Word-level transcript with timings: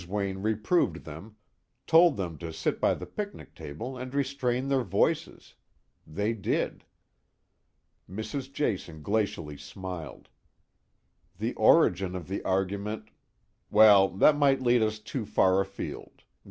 Wayne 0.07 0.39
reproved 0.39 1.05
them, 1.05 1.35
told 1.85 2.17
them 2.17 2.39
to 2.39 2.51
sit 2.51 2.81
by 2.81 2.95
the 2.95 3.05
picnic 3.05 3.53
table 3.53 3.95
and 3.97 4.15
restrain 4.15 4.67
their 4.67 4.81
voices. 4.81 5.53
They 6.07 6.33
did." 6.33 6.85
Mrs. 8.09 8.51
Jason 8.51 9.03
glacially 9.03 9.59
smiled. 9.59 10.27
"The 11.37 11.53
origin 11.53 12.15
of 12.15 12.29
the 12.29 12.41
argument" 12.41 13.09
"Well, 13.69 14.07
that 14.09 14.35
might 14.35 14.63
lead 14.63 14.81
us 14.81 14.97
too 14.97 15.23
far 15.23 15.61
afield. 15.61 16.23